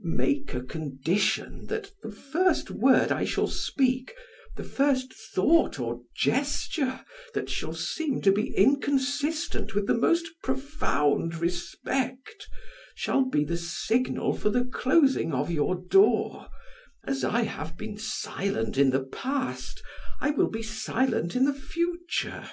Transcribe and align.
Make 0.00 0.54
a 0.54 0.60
condition 0.60 1.66
that 1.68 1.92
the 2.02 2.10
first 2.10 2.68
word 2.68 3.12
I 3.12 3.24
shall 3.24 3.46
speak, 3.46 4.12
the 4.56 4.64
first 4.64 5.12
thought 5.14 5.78
or 5.78 6.00
gesture 6.16 7.04
that 7.32 7.48
shall 7.48 7.74
seem 7.74 8.20
to 8.22 8.32
be 8.32 8.48
inconsistent 8.56 9.76
with 9.76 9.86
the 9.86 9.94
most 9.96 10.26
profound 10.42 11.36
respect, 11.36 12.48
shall 12.96 13.24
be 13.26 13.44
the 13.44 13.56
signal 13.56 14.32
for 14.36 14.50
the 14.50 14.64
closing 14.64 15.32
of 15.32 15.48
your 15.48 15.76
door; 15.76 16.48
as 17.04 17.22
I 17.22 17.42
have 17.42 17.76
been 17.76 17.96
silent 17.96 18.76
in 18.76 18.90
the 18.90 19.04
past, 19.04 19.80
I 20.20 20.32
will 20.32 20.50
be 20.50 20.64
silent 20.64 21.36
in 21.36 21.44
the 21.44 21.54
future. 21.54 22.50